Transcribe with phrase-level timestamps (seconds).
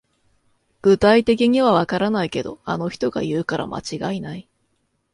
[0.81, 4.49] 具体的にはわからないけど、あの人が言うから間違いない